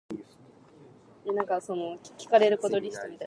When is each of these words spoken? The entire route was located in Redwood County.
The 0.09 0.17
entire 1.27 1.45
route 1.45 1.69
was 1.69 1.69
located 1.69 2.41
in 2.53 2.57
Redwood 2.59 2.91
County. 2.95 3.19